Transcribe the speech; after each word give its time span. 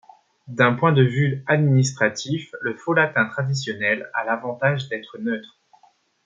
D'un 0.47 0.73
point 0.73 0.93
de 0.93 1.03
vue 1.03 1.43
administratif, 1.45 2.55
le 2.61 2.75
faux 2.75 2.93
latin 2.95 3.27
traditionnel 3.27 4.09
a 4.15 4.23
l'avantage 4.23 4.89
d'être 4.89 5.19
neutre. 5.19 5.59